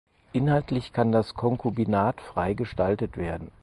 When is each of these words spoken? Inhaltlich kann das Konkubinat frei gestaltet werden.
Inhaltlich 0.33 0.93
kann 0.93 1.11
das 1.11 1.35
Konkubinat 1.35 2.21
frei 2.21 2.55
gestaltet 2.55 3.17
werden. 3.17 3.51